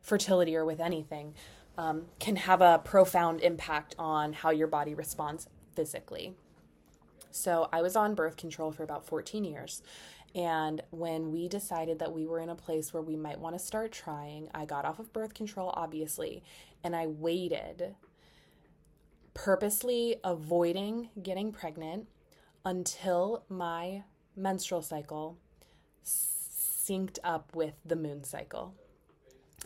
[0.00, 1.34] fertility or with anything,
[1.76, 6.36] um, can have a profound impact on how your body responds physically.
[7.32, 9.82] So I was on birth control for about 14 years.
[10.34, 13.58] And when we decided that we were in a place where we might want to
[13.58, 16.42] start trying, I got off of birth control, obviously,
[16.82, 17.94] and I waited,
[19.34, 22.08] purposely avoiding getting pregnant
[22.64, 24.04] until my
[24.36, 25.36] menstrual cycle
[26.04, 28.74] synced up with the moon cycle.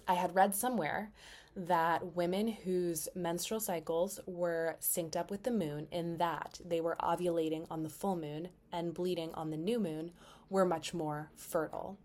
[0.08, 1.12] I had read somewhere
[1.56, 6.96] that women whose menstrual cycles were synced up with the moon, in that they were
[7.00, 10.12] ovulating on the full moon and bleeding on the new moon,
[10.50, 11.98] were much more fertile.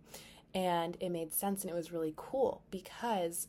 [0.54, 3.48] And it made sense and it was really cool because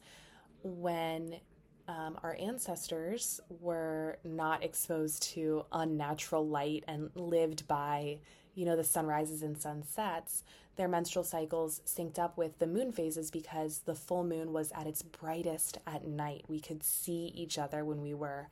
[0.63, 1.41] when
[1.89, 8.19] um, our ancestors were not exposed to unnatural light and lived by,
[8.55, 10.45] you know, the sunrises and sunsets,
[10.77, 14.87] their menstrual cycles synced up with the moon phases because the full moon was at
[14.87, 16.45] its brightest at night.
[16.49, 18.49] We could see each other when we were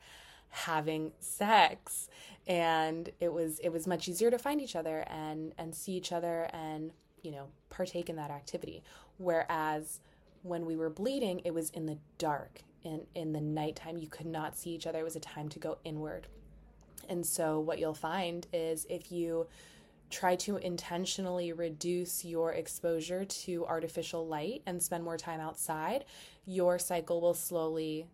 [0.53, 2.09] having sex
[2.45, 6.11] and it was it was much easier to find each other and and see each
[6.11, 8.83] other and you know partake in that activity.
[9.17, 10.01] Whereas
[10.43, 13.97] when we were bleeding it was in the dark in in the nighttime.
[13.97, 14.99] You could not see each other.
[14.99, 16.27] It was a time to go inward.
[17.09, 19.47] And so what you'll find is if you
[20.11, 26.05] try to intentionally reduce your exposure to artificial light and spend more time outside,
[26.45, 28.07] your cycle will slowly,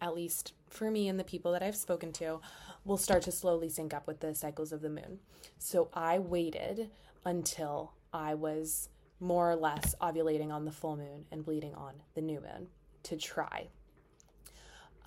[0.00, 2.40] at least for me and the people that I've spoken to,
[2.84, 5.18] will start to slowly sync up with the cycles of the moon.
[5.58, 6.90] So I waited
[7.24, 8.88] until I was
[9.20, 12.68] more or less ovulating on the full moon and bleeding on the new moon
[13.04, 13.68] to try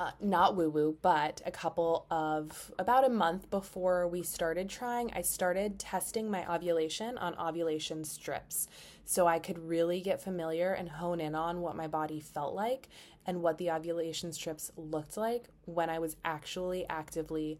[0.01, 5.11] uh, not woo woo, but a couple of about a month before we started trying,
[5.13, 8.67] I started testing my ovulation on ovulation strips
[9.05, 12.89] so I could really get familiar and hone in on what my body felt like
[13.27, 17.59] and what the ovulation strips looked like when I was actually actively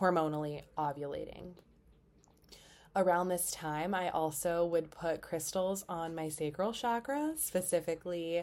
[0.00, 1.52] hormonally ovulating.
[2.96, 8.42] Around this time, I also would put crystals on my sacral chakra, specifically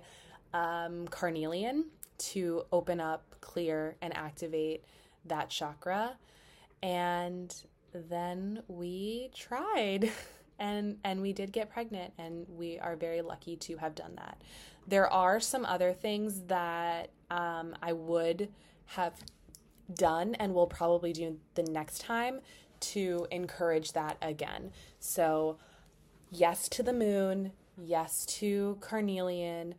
[0.54, 1.88] um, carnelian,
[2.20, 4.84] to open up, clear, and activate
[5.26, 6.18] that chakra.
[6.82, 7.54] And
[7.94, 10.12] then we tried
[10.60, 14.42] and and we did get pregnant and we are very lucky to have done that.
[14.88, 18.50] There are some other things that um, I would
[18.88, 19.14] have
[19.94, 22.42] done and will probably do the next time
[22.80, 24.72] to encourage that again.
[25.00, 25.58] So,
[26.32, 29.76] yes to the moon, yes to carnelian,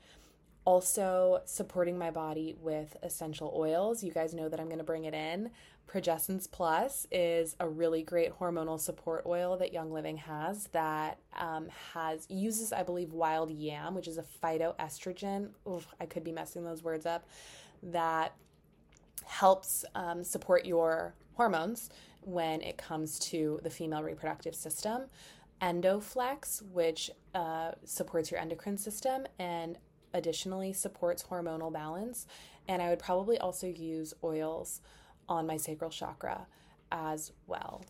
[0.65, 4.03] also supporting my body with essential oils.
[4.03, 5.51] You guys know that I'm going to bring it in.
[5.87, 11.69] Progessence Plus is a really great hormonal support oil that Young Living has that um,
[11.93, 15.51] has uses, I believe, wild yam, which is a phytoestrogen.
[15.69, 17.27] Oof, I could be messing those words up.
[17.83, 18.35] That
[19.25, 21.91] helps um, support your hormones
[22.23, 25.03] when it comes to the female reproductive system.
[25.61, 29.79] EndoFlex, which uh, supports your endocrine system, and
[30.15, 32.27] additionally supports hormonal balance.
[32.67, 34.81] And I would probably also use oils
[35.29, 36.47] on my sacral chakra
[36.91, 37.83] as well.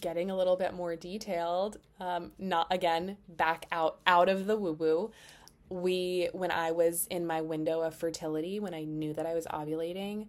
[0.00, 4.72] Getting a little bit more detailed, um, not again back out out of the woo
[4.72, 5.10] woo.
[5.68, 9.46] We when I was in my window of fertility, when I knew that I was
[9.46, 10.28] ovulating,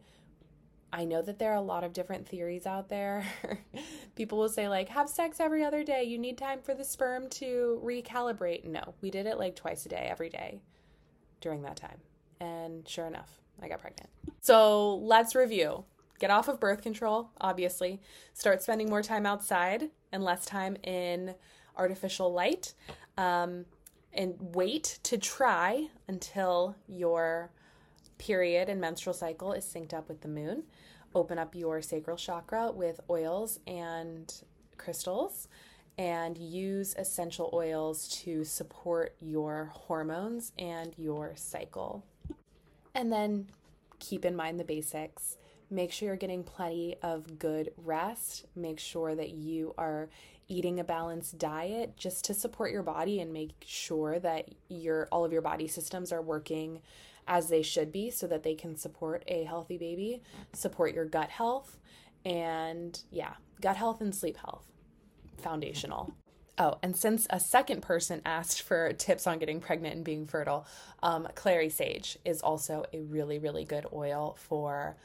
[0.93, 3.25] I know that there are a lot of different theories out there.
[4.15, 6.03] People will say, like, have sex every other day.
[6.03, 8.63] You need time for the sperm to recalibrate.
[8.65, 10.62] No, we did it like twice a day, every day
[11.41, 11.97] during that time.
[12.39, 14.12] And sure enough, I got pregnant.
[14.41, 15.84] So let's review.
[16.19, 17.99] Get off of birth control, obviously.
[18.36, 21.34] Start spending more time outside and less time in
[21.75, 22.75] artificial light.
[23.17, 23.65] Um,
[24.13, 27.49] and wait to try until your
[28.17, 30.63] period and menstrual cycle is synced up with the moon.
[31.15, 34.34] Open up your sacral chakra with oils and
[34.78, 35.47] crystals
[35.97, 42.04] and use essential oils to support your hormones and your cycle.
[42.95, 43.47] And then
[43.99, 45.38] keep in mind the basics.
[45.69, 48.45] Make sure you're getting plenty of good rest.
[48.56, 50.10] Make sure that you are
[50.47, 55.23] eating a balanced diet just to support your body and make sure that your all
[55.23, 56.82] of your body systems are working
[57.27, 60.21] as they should be so that they can support a healthy baby,
[60.53, 61.77] support your gut health,
[62.25, 64.65] and yeah, gut health and sleep health.
[65.38, 66.13] Foundational.
[66.57, 70.67] Oh, and since a second person asked for tips on getting pregnant and being fertile,
[71.01, 74.95] um, clary sage is also a really, really good oil for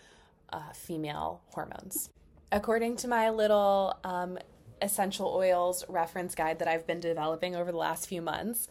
[0.52, 2.10] uh, female hormones.
[2.52, 4.38] According to my little um,
[4.82, 8.68] essential oils reference guide that I've been developing over the last few months,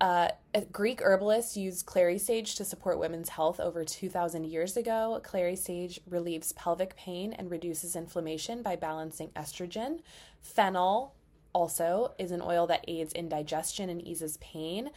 [0.00, 0.28] uh,
[0.72, 5.20] Greek herbalists used clary sage to support women's health over 2,000 years ago.
[5.22, 10.00] Clary sage relieves pelvic pain and reduces inflammation by balancing estrogen.
[10.40, 11.14] Fennel
[11.52, 14.90] also is an oil that aids in digestion and eases pain.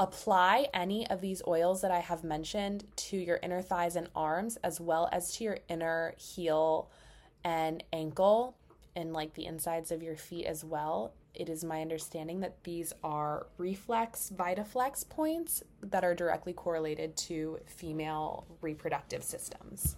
[0.00, 4.56] Apply any of these oils that I have mentioned to your inner thighs and arms,
[4.64, 6.90] as well as to your inner heel
[7.44, 8.56] and ankle,
[8.96, 12.92] and like the insides of your feet as well it is my understanding that these
[13.02, 19.96] are reflex vitaflex points that are directly correlated to female reproductive systems.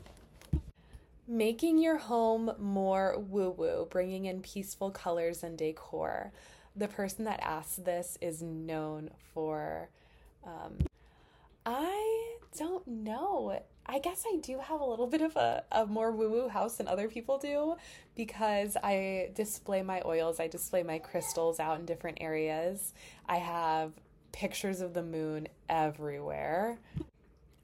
[1.26, 6.32] Making your home more woo woo, bringing in peaceful colors and decor.
[6.76, 9.88] The person that asked this is known for.
[10.44, 10.78] Um,
[11.66, 13.60] I don't know.
[13.86, 16.76] I guess I do have a little bit of a, a more woo woo house
[16.76, 17.76] than other people do
[18.14, 22.94] because I display my oils, I display my crystals out in different areas.
[23.28, 23.92] I have
[24.32, 26.78] pictures of the moon everywhere.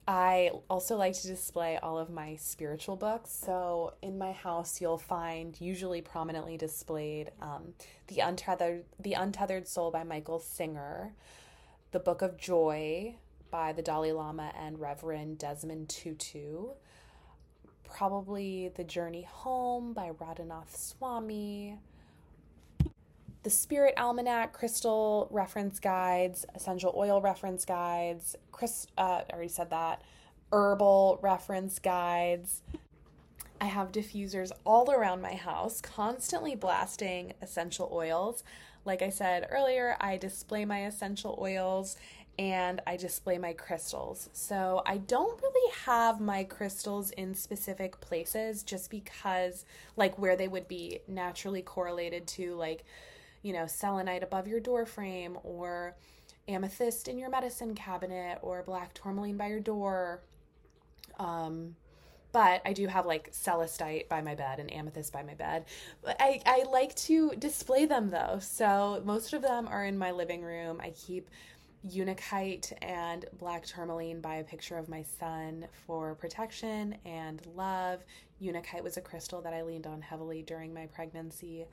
[0.07, 3.31] I also like to display all of my spiritual books.
[3.31, 7.73] So in my house, you'll find usually prominently displayed um,
[8.07, 11.13] the untethered the untethered soul by Michael Singer,
[11.91, 13.15] the Book of Joy
[13.51, 16.69] by the Dalai Lama and Reverend Desmond Tutu.
[17.83, 21.77] Probably The Journey Home by Radhanath Swami.
[23.43, 29.71] The Spirit Almanac, Crystal Reference Guides, Essential Oil Reference Guides, Chris, uh, I already said
[29.71, 30.03] that,
[30.51, 32.61] Herbal Reference Guides.
[33.59, 38.43] I have diffusers all around my house, constantly blasting essential oils.
[38.85, 41.97] Like I said earlier, I display my essential oils
[42.39, 44.29] and I display my crystals.
[44.33, 49.65] So I don't really have my crystals in specific places just because,
[49.95, 52.83] like, where they would be naturally correlated to, like,
[53.43, 55.95] you know, selenite above your door frame or
[56.47, 60.21] amethyst in your medicine cabinet or black tourmaline by your door.
[61.19, 61.75] Um,
[62.31, 65.65] but I do have like celestite by my bed and amethyst by my bed.
[66.05, 68.39] I, I like to display them though.
[68.39, 70.79] So most of them are in my living room.
[70.81, 71.29] I keep
[71.83, 78.03] Unakite and black tourmaline by a picture of my son for protection and love.
[78.39, 81.65] Unakite was a crystal that I leaned on heavily during my pregnancy.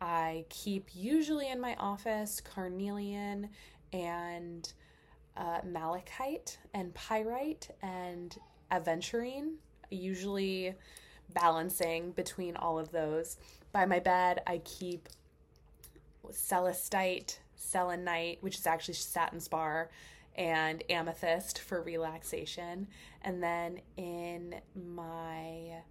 [0.00, 3.48] I keep usually in my office carnelian
[3.92, 4.72] and
[5.36, 8.36] uh, malachite and pyrite and
[8.70, 9.54] aventurine,
[9.90, 10.74] usually
[11.34, 13.36] balancing between all of those.
[13.72, 15.08] By my bed, I keep
[16.30, 19.90] celestite selenite, which is actually satin spar,
[20.36, 22.86] and amethyst for relaxation.
[23.22, 25.82] And then in my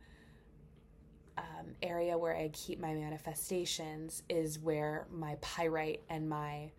[1.38, 6.72] um, area where I keep my manifestations is where my pyrite and my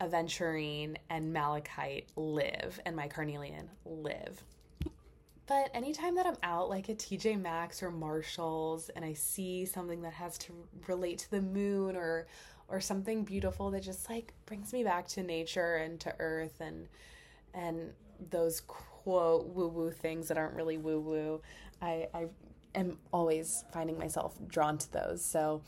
[0.00, 4.42] aventurine and malachite live, and my carnelian live.
[5.46, 10.00] But anytime that I'm out, like at TJ Maxx or Marshalls, and I see something
[10.02, 10.52] that has to
[10.86, 12.28] relate to the moon or
[12.70, 16.88] or something beautiful that just like brings me back to nature and to earth and
[17.52, 17.92] and
[18.30, 21.40] those quote woo woo things that aren't really woo woo.
[21.82, 22.26] I, I
[22.74, 25.24] am always finding myself drawn to those.
[25.24, 25.62] So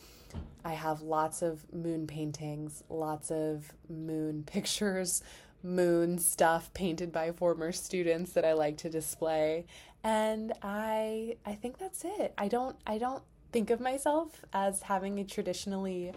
[0.65, 5.23] I have lots of moon paintings, lots of moon pictures,
[5.63, 9.67] moon stuff painted by former students that I like to display.
[10.05, 12.35] And I I think that's it.
[12.37, 13.23] I don't I don't
[13.53, 16.13] think of myself as having a traditionally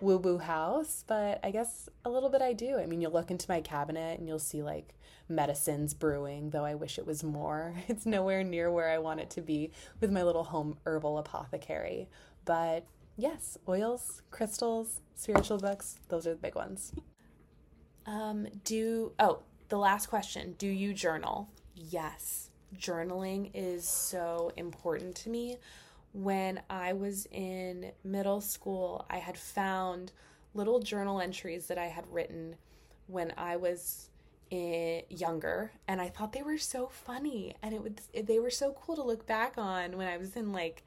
[0.00, 2.78] woo woo house, but I guess a little bit I do.
[2.78, 4.94] I mean, you'll look into my cabinet and you'll see like
[5.28, 7.74] medicines brewing, though I wish it was more.
[7.88, 12.08] It's nowhere near where I want it to be with my little home herbal apothecary.
[12.44, 12.84] But
[13.16, 16.92] yes, oils, crystals, spiritual books, those are the big ones.
[18.06, 21.48] Um, do oh, the last question, do you journal?
[21.74, 22.50] Yes.
[22.76, 25.58] Journaling is so important to me
[26.12, 30.12] when I was in middle school, I had found
[30.54, 32.56] little journal entries that I had written
[33.06, 34.10] when I was
[34.50, 38.72] in, younger and I thought they were so funny and it would they were so
[38.72, 40.82] cool to look back on when I was in like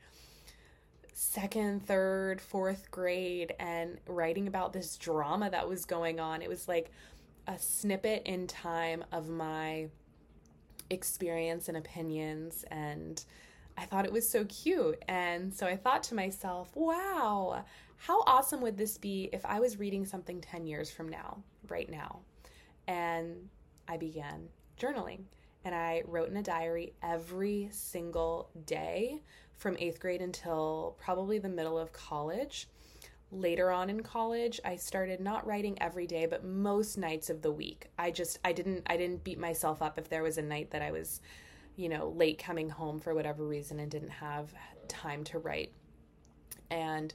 [1.13, 6.41] second, third, fourth grade and writing about this drama that was going on.
[6.41, 6.91] It was like
[7.47, 9.89] a snippet in time of my
[10.89, 13.23] experience and opinions and
[13.77, 15.01] I thought it was so cute.
[15.07, 17.63] And so I thought to myself, wow,
[17.97, 21.89] how awesome would this be if I was reading something 10 years from now, right
[21.89, 22.19] now?
[22.87, 23.49] And
[23.87, 24.49] I began
[24.79, 25.21] journaling.
[25.65, 29.21] And I wrote in a diary every single day
[29.55, 32.67] from eighth grade until probably the middle of college.
[33.31, 37.51] Later on in college, I started not writing every day, but most nights of the
[37.51, 37.87] week.
[37.97, 40.81] I just I didn't I didn't beat myself up if there was a night that
[40.81, 41.21] I was
[41.75, 44.53] you know, late coming home for whatever reason and didn't have
[44.87, 45.71] time to write.
[46.69, 47.13] And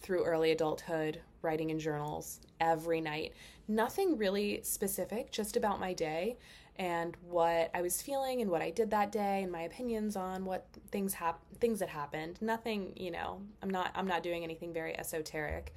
[0.00, 3.34] through early adulthood, writing in journals every night.
[3.68, 6.36] Nothing really specific, just about my day
[6.76, 10.44] and what I was feeling and what I did that day and my opinions on
[10.44, 12.40] what things hap- things that happened.
[12.40, 15.74] Nothing, you know, I'm not I'm not doing anything very esoteric.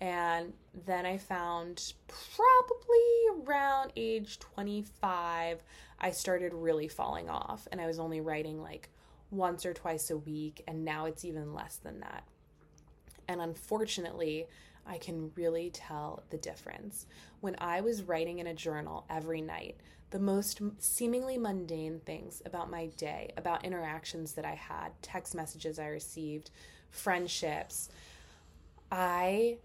[0.00, 0.52] And
[0.86, 5.62] then I found probably around age 25,
[6.04, 7.66] I started really falling off.
[7.72, 8.90] And I was only writing like
[9.30, 10.62] once or twice a week.
[10.68, 12.24] And now it's even less than that.
[13.26, 14.46] And unfortunately,
[14.86, 17.06] I can really tell the difference.
[17.40, 19.76] When I was writing in a journal every night,
[20.10, 25.78] the most seemingly mundane things about my day, about interactions that I had, text messages
[25.78, 26.50] I received,
[26.90, 27.88] friendships,
[28.92, 29.56] I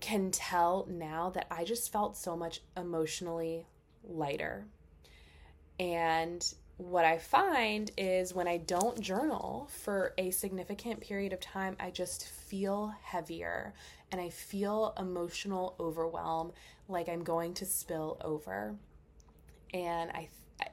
[0.00, 3.66] can tell now that I just felt so much emotionally
[4.02, 4.64] lighter.
[5.78, 6.44] And
[6.76, 11.90] what I find is when I don't journal for a significant period of time, I
[11.90, 13.74] just feel heavier
[14.10, 16.52] and I feel emotional overwhelm
[16.88, 18.74] like I'm going to spill over.
[19.72, 20.28] And I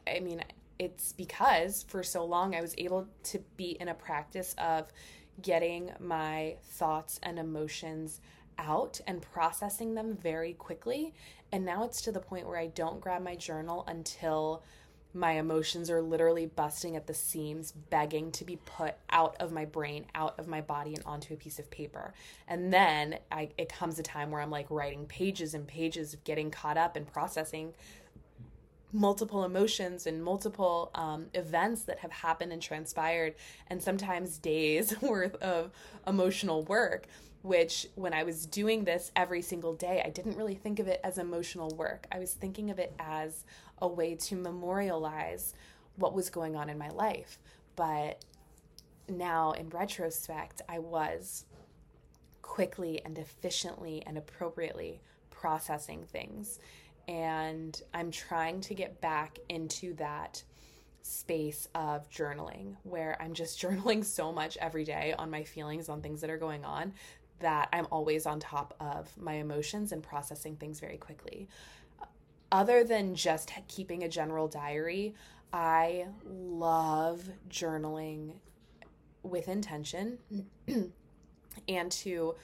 [0.07, 0.43] I mean
[0.77, 4.91] it's because for so long I was able to be in a practice of
[5.41, 8.19] getting my thoughts and emotions
[8.57, 11.13] out and processing them very quickly.
[11.51, 14.63] And now it's to the point where I don't grab my journal until
[15.19, 19.65] my emotions are literally busting at the seams, begging to be put out of my
[19.65, 22.13] brain, out of my body, and onto a piece of paper.
[22.47, 26.23] And then I, it comes a time where I'm like writing pages and pages of
[26.23, 27.73] getting caught up and processing
[28.91, 33.35] multiple emotions and multiple um, events that have happened and transpired,
[33.67, 35.71] and sometimes days worth of
[36.07, 37.05] emotional work
[37.41, 40.99] which when I was doing this every single day, I didn't really think of it
[41.03, 42.05] as emotional work.
[42.11, 43.45] I was thinking of it as
[43.81, 45.53] a way to memorialize
[45.95, 47.39] what was going on in my life.
[47.75, 48.23] But
[49.07, 51.45] now, in retrospect, I was
[52.41, 56.59] quickly and efficiently and appropriately processing things.
[57.07, 60.43] And I'm trying to get back into that
[61.01, 66.01] space of journaling where I'm just journaling so much every day on my feelings on
[66.01, 66.93] things that are going on
[67.39, 71.47] that I'm always on top of my emotions and processing things very quickly.
[72.51, 75.13] Other than just keeping a general diary,
[75.53, 78.33] I love journaling
[79.23, 80.17] with intention
[81.67, 82.35] and to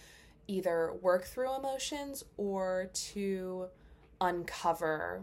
[0.47, 3.67] either work through emotions or to
[4.21, 5.21] uncover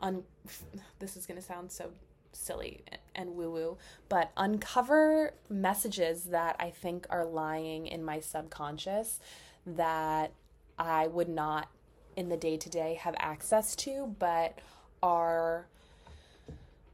[0.00, 0.22] un
[0.98, 1.90] this is going to sound so
[2.32, 2.84] silly
[3.14, 3.78] and woo woo,
[4.08, 9.20] but uncover messages that I think are lying in my subconscious
[9.66, 10.32] that
[10.78, 11.68] I would not
[12.16, 14.58] in the day to day have access to, but
[15.02, 15.66] are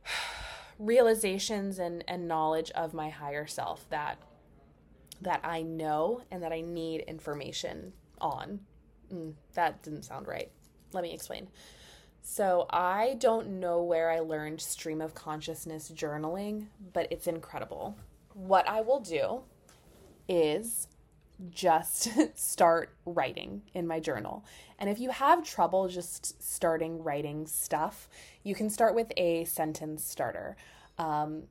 [0.78, 4.18] realizations and, and knowledge of my higher self that
[5.20, 8.60] that I know and that I need information on.
[9.12, 10.50] Mm, that didn't sound right.
[10.92, 11.48] Let me explain.
[12.22, 17.96] So I don't know where I learned stream of consciousness journaling, but it's incredible.
[18.34, 19.42] What I will do
[20.28, 20.88] is
[21.50, 22.08] just
[22.38, 24.44] start writing in my journal.
[24.78, 28.08] And if you have trouble just starting writing stuff,
[28.42, 30.56] you can start with a sentence starter.
[30.98, 31.44] Um,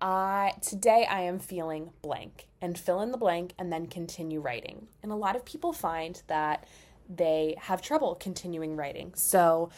[0.00, 4.88] I today I am feeling blank and fill in the blank and then continue writing.
[5.02, 6.66] And a lot of people find that
[7.08, 9.12] they have trouble continuing writing.
[9.14, 9.70] So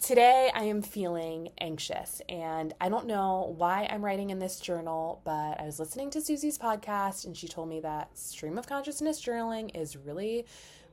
[0.00, 5.20] today I am feeling anxious and I don't know why I'm writing in this journal,
[5.24, 9.20] but I was listening to Suzy's podcast and she told me that stream of consciousness
[9.24, 10.46] journaling is really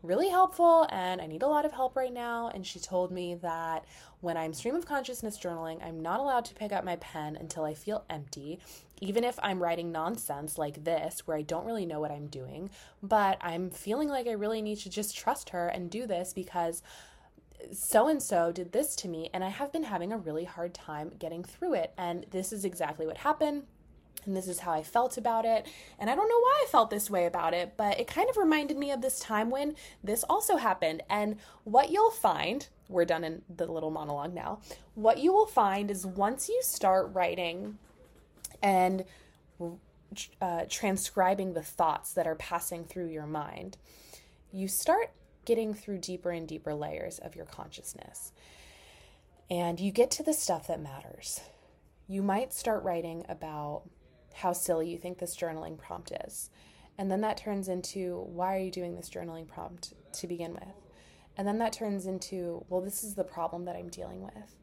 [0.03, 2.51] really helpful and I need a lot of help right now.
[2.53, 3.85] And she told me that
[4.23, 7.65] when I'm stream of consciousness journaling, I'm not allowed to pick up my pen until
[7.65, 8.59] I feel empty,
[9.01, 12.69] even if I'm writing nonsense like this, where I don't really know what I'm doing.
[13.01, 16.81] But I'm feeling like I really need to just trust her and do this because
[17.73, 20.73] so and so did this to me, and I have been having a really hard
[20.73, 21.93] time getting through it.
[21.97, 23.63] And this is exactly what happened
[24.25, 25.67] and this is how I felt about it.
[25.99, 28.37] And I don't know why I felt this way about it, but it kind of
[28.37, 31.03] reminded me of this time when this also happened.
[31.09, 34.59] And what you'll find, we're done in the little monologue now,
[34.95, 37.77] what you will find is once you start writing
[38.61, 39.05] and
[40.41, 43.77] uh, transcribing the thoughts that are passing through your mind,
[44.51, 45.11] you start
[45.45, 48.31] getting through deeper and deeper layers of your consciousness.
[49.49, 51.41] And you get to the stuff that matters.
[52.07, 53.83] You might start writing about
[54.33, 56.49] how silly you think this journaling prompt is.
[56.97, 60.82] And then that turns into why are you doing this journaling prompt to begin with?
[61.37, 64.55] And then that turns into, well, this is the problem that I'm dealing with.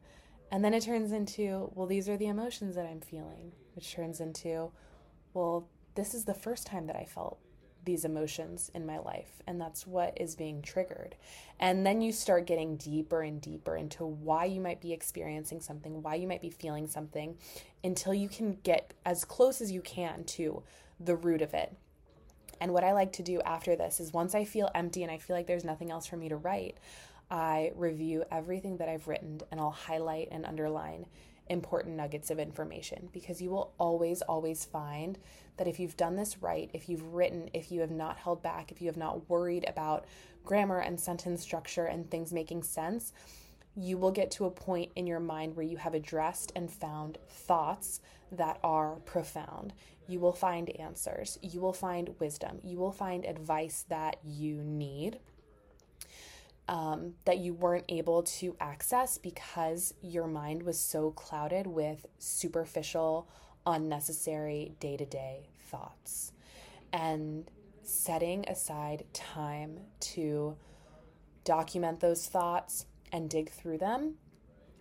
[0.51, 4.19] And then it turns into, well, these are the emotions that I'm feeling, which turns
[4.19, 4.71] into,
[5.33, 7.39] well, this is the first time that I felt
[7.83, 11.15] these emotions in my life and that's what is being triggered
[11.59, 16.01] and then you start getting deeper and deeper into why you might be experiencing something
[16.03, 17.35] why you might be feeling something
[17.83, 20.61] until you can get as close as you can to
[20.99, 21.75] the root of it
[22.61, 25.17] and what i like to do after this is once i feel empty and i
[25.17, 26.77] feel like there's nothing else for me to write
[27.29, 31.05] i review everything that i've written and i'll highlight and underline
[31.51, 33.09] important nuggets of information.
[33.11, 35.19] Because you will always, always find
[35.57, 38.71] that if you've done this right, if you've written, if you have not held back,
[38.71, 40.05] if you have not worried about
[40.45, 43.13] grammar and sentence structure and things making sense,
[43.75, 47.17] you will get to a point in your mind where you have addressed and found
[47.29, 48.01] thoughts
[48.31, 49.73] that are profound.
[50.07, 51.37] You will find answers.
[51.41, 52.59] You will find wisdom.
[52.63, 55.19] You will find advice that you need
[56.71, 63.27] um, that you weren't able to access because your mind was so clouded with superficial,
[63.65, 66.31] unnecessary day to day thoughts.
[66.93, 67.49] And
[67.83, 70.55] setting aside time to
[71.43, 74.15] document those thoughts and dig through them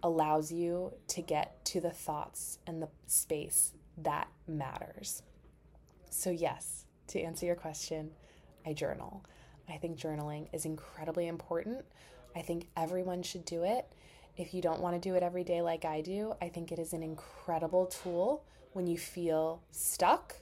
[0.02, 5.22] allows you to get to the thoughts and the space that matters.
[6.10, 8.10] So, yes, to answer your question,
[8.66, 9.24] I journal.
[9.68, 11.84] I think journaling is incredibly important.
[12.34, 13.86] I think everyone should do it.
[14.36, 16.78] If you don't want to do it every day like I do, I think it
[16.78, 20.36] is an incredible tool when you feel stuck,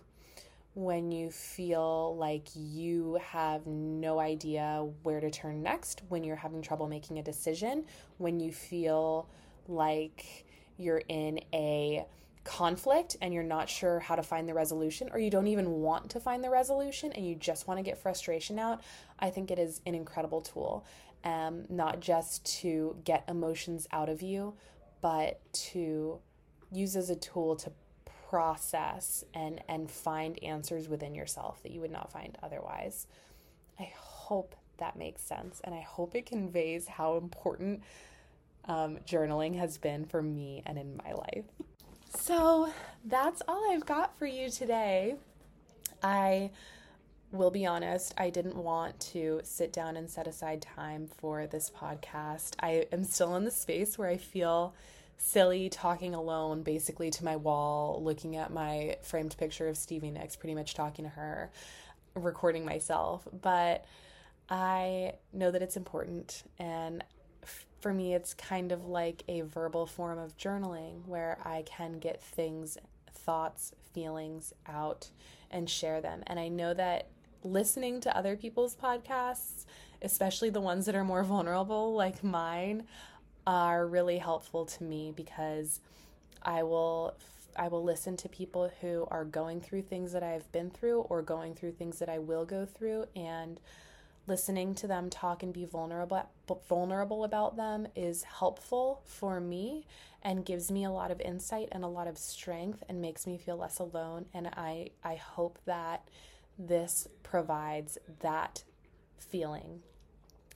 [0.78, 6.62] when you feel like you have no idea where to turn next, when you're having
[6.62, 7.84] trouble making a decision,
[8.18, 9.28] when you feel
[9.66, 12.06] like you're in a
[12.44, 16.08] conflict and you're not sure how to find the resolution, or you don't even want
[16.10, 18.80] to find the resolution and you just want to get frustration out,
[19.18, 20.86] I think it is an incredible tool.
[21.24, 24.54] Um, not just to get emotions out of you,
[25.00, 25.40] but
[25.72, 26.20] to
[26.70, 27.72] use as a tool to
[28.28, 33.06] process and and find answers within yourself that you would not find otherwise.
[33.78, 37.82] I hope that makes sense, and I hope it conveys how important
[38.66, 41.44] um, journaling has been for me and in my life.
[42.16, 42.72] So
[43.04, 45.16] that's all I've got for you today.
[46.02, 46.50] I
[47.32, 51.70] will be honest, I didn't want to sit down and set aside time for this
[51.70, 52.54] podcast.
[52.60, 54.74] I am still in the space where I feel
[55.18, 60.36] silly talking alone, basically to my wall, looking at my framed picture of Stevie Nicks,
[60.36, 61.50] pretty much talking to her,
[62.14, 63.28] recording myself.
[63.42, 63.84] But
[64.48, 67.04] I know that it's important and
[67.80, 72.22] for me, it's kind of like a verbal form of journaling where I can get
[72.22, 72.76] things,
[73.12, 75.10] thoughts, feelings out
[75.50, 76.22] and share them.
[76.26, 77.08] And I know that
[77.44, 79.64] listening to other people's podcasts,
[80.02, 82.84] especially the ones that are more vulnerable, like mine,
[83.48, 85.80] are really helpful to me because
[86.42, 87.14] I will
[87.56, 91.22] I will listen to people who are going through things that I've been through or
[91.22, 93.58] going through things that I will go through and
[94.26, 96.28] listening to them talk and be vulnerable
[96.68, 99.86] vulnerable about them is helpful for me
[100.22, 103.38] and gives me a lot of insight and a lot of strength and makes me
[103.38, 106.06] feel less alone and I I hope that
[106.58, 108.64] this provides that
[109.18, 109.80] feeling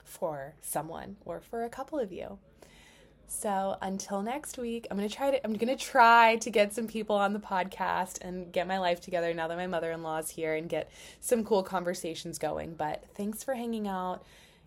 [0.05, 2.38] for someone or for a couple of you.
[3.26, 7.16] So until next week, I'm gonna try to I'm gonna try to get some people
[7.16, 10.68] on the podcast and get my life together now that my mother-in-law is here and
[10.68, 12.74] get some cool conversations going.
[12.74, 14.24] But thanks for hanging out,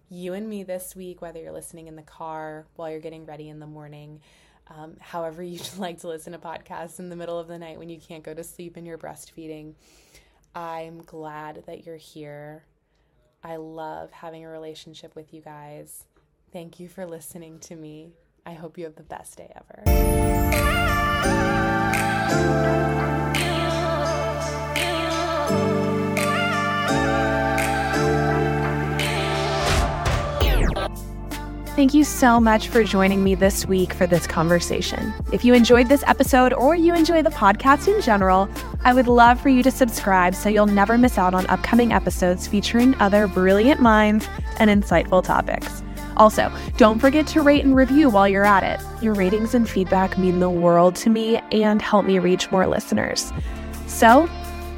[0.10, 3.50] you and me this week, whether you're listening in the car while you're getting ready
[3.50, 4.22] in the morning.
[4.68, 7.90] Um, however, you'd like to listen to podcasts in the middle of the night when
[7.90, 9.74] you can't go to sleep and you're breastfeeding.
[10.54, 12.64] I'm glad that you're here.
[13.44, 16.06] I love having a relationship with you guys.
[16.52, 18.14] Thank you for listening to me.
[18.46, 20.86] I hope you have the best day ever.
[31.76, 35.14] Thank you so much for joining me this week for this conversation.
[35.34, 38.48] If you enjoyed this episode or you enjoy the podcast in general,
[38.86, 42.48] I would love for you to subscribe so you'll never miss out on upcoming episodes
[42.48, 44.26] featuring other brilliant minds
[44.58, 45.84] and insightful topics.
[46.18, 49.04] Also, don't forget to rate and review while you're at it.
[49.04, 53.32] Your ratings and feedback mean the world to me and help me reach more listeners.
[53.88, 54.30] So,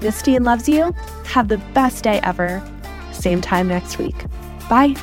[0.02, 0.94] Miss Dean loves you.
[1.26, 2.64] Have the best day ever.
[3.12, 4.26] Same time next week.
[4.70, 4.96] Bye.